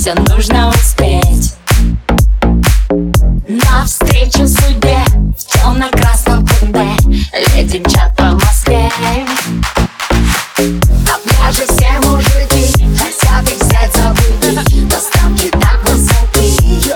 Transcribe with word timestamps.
все 0.00 0.14
нужно 0.14 0.70
успеть. 0.70 1.52
Навстречу 3.46 4.48
судьбе 4.48 4.96
в 5.36 5.44
темно-красном 5.44 6.46
купе 6.46 6.96
Леди 7.54 7.82
мчат 7.84 8.16
по 8.16 8.24
Москве. 8.30 8.90
На 10.56 11.18
пляже 11.18 11.66
все 11.68 11.90
мужики 12.08 12.72
хотят 12.96 13.46
их 13.46 13.58
взять 13.60 13.94
за 13.94 14.08
быки 14.14 14.88
Но 14.90 14.96
ставки 14.96 15.50
так 15.50 15.80
высоки. 15.84 16.94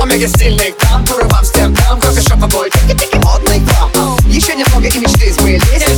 Омега 0.00 0.26
стильных 0.28 0.74
дам, 0.80 1.04
туры 1.04 1.28
в 1.28 1.34
Амстердам 1.34 2.00
Кофешоп 2.00 2.44
обой, 2.44 2.70
тики-тики 2.70 3.16
модный 3.16 3.60
дом 3.60 4.18
Еще 4.26 4.54
немного 4.54 4.86
и 4.86 4.98
мечты 4.98 5.32
сбылись 5.34 5.93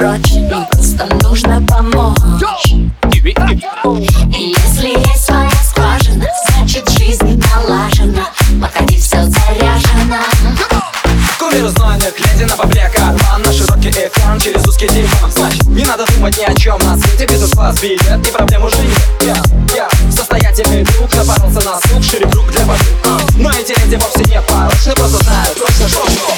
прочь 0.00 0.32
Им 0.32 0.64
просто 0.66 1.06
нужно 1.22 1.62
помочь. 1.66 2.72
И 2.72 4.54
если 4.56 4.98
есть 4.98 5.26
своя 5.26 5.50
скважина 5.62 6.26
Значит 6.48 6.88
жизнь 6.90 7.42
налажена. 7.54 8.26
Походи, 8.60 8.96
все 8.96 9.22
заряжено. 9.24 10.18
Кумир 11.38 11.68
знойных, 11.68 12.14
леди 12.18 12.44
на 12.44 12.56
бабле 12.56 12.90
Карман 12.94 13.42
на 13.44 13.52
широкий 13.52 13.90
экран 13.90 14.40
через 14.40 14.66
узкий 14.66 14.88
диван. 14.88 15.30
Значит, 15.30 15.66
не 15.66 15.84
надо 15.84 16.06
думать 16.14 16.36
ни 16.38 16.44
о 16.44 16.54
чем 16.54 16.78
на 16.78 16.96
свете. 16.96 17.26
Бизнес-класс, 17.26 17.80
билет 17.80 18.26
и 18.26 18.30
проблем 18.30 18.64
уже 18.64 18.78
нет. 18.78 18.98
Я, 19.20 19.42
я, 19.74 19.88
состоятельный 20.10 20.82
друг 20.84 21.14
Напоролся 21.14 21.60
на 21.60 21.80
сук, 21.80 22.02
шире 22.02 22.26
круг 22.26 22.50
для 22.50 22.64
воды 22.64 22.84
Но 23.36 23.50
эти 23.50 23.78
леди 23.78 23.96
вовсе 23.96 24.24
не 24.24 24.40
порочны 24.42 24.92
Просто 24.94 25.24
знают 25.24 25.58
точно, 25.58 25.88
что 25.88 26.29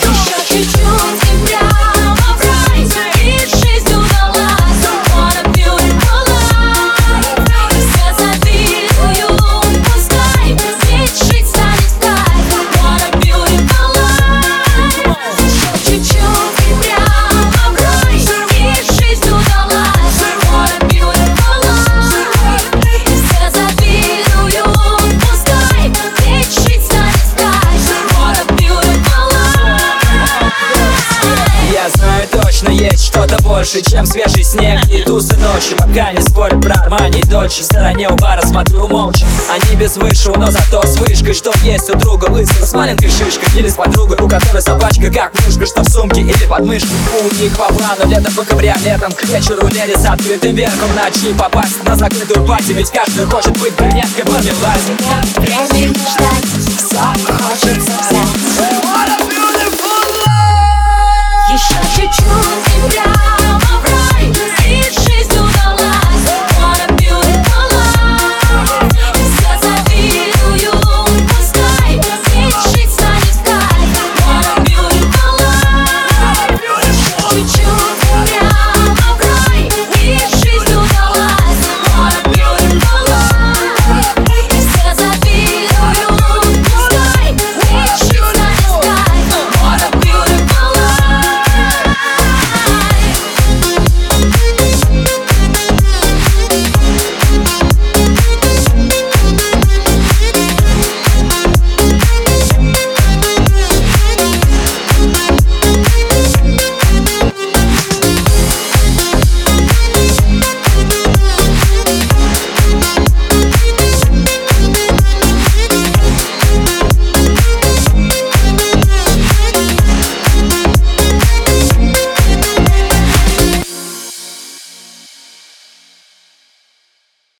что-то 33.22 33.42
больше, 33.42 33.80
чем 33.83 34.05
свежий 34.06 34.42
снег. 34.42 34.80
И 34.90 35.02
тусы 35.02 35.36
ночью, 35.36 35.77
пока 35.77 36.12
не 36.12 36.20
спорят 36.20 36.60
про 36.60 36.74
Армани 36.74 37.20
и 37.20 37.27
Дочь. 37.27 37.58
В 37.58 37.64
стороне 37.64 38.08
у 38.08 38.16
бара 38.16 38.42
смотрю 38.42 38.88
молча. 38.88 39.24
Они 39.50 39.77
без 39.77 39.96
высшего, 39.96 40.36
но 40.36 40.50
зато 40.50 40.84
с 40.84 40.96
вышкой 40.96 41.34
Что 41.34 41.52
есть 41.62 41.88
у 41.90 41.98
друга 41.98 42.27
лысого 42.27 42.64
с 42.64 42.72
маленькой 42.72 43.11
шишкой. 43.11 43.48
Или 43.56 43.68
с 43.68 43.74
подругой, 43.74 44.18
у 44.18 44.28
которой 44.28 44.61
собачка 44.61 45.11
как 45.11 45.32
мышка 45.44 45.66
Что 45.66 45.82
в 45.82 45.88
сумке 45.88 46.22
или 46.22 46.46
под 46.48 46.61
мышкой. 46.61 46.90
У 47.20 47.42
них 47.42 47.56
по 47.56 47.72
плану 47.72 48.06
летом 48.06 48.32
по 48.34 48.44
кабриолетам. 48.44 49.12
К 49.12 49.24
вечеру 49.24 49.68
леди 49.68 49.96
с 49.96 50.05
открытым 50.05 50.55
верхом 50.55 50.90
ночи 50.96 51.32
попасть 51.38 51.82
на 51.84 51.96
закрытую 51.96 52.46
пати 52.46 52.72
Ведь 52.72 52.90
каждый 52.90 53.27
хочет 53.27 53.56
быть 53.58 53.74
брюнеткой 53.74 54.24
по 54.24 54.30
мелазе 54.30 54.96
Время 55.36 55.88
мечтать, 55.88 56.44
все 56.77 56.98
хочется 57.32 57.61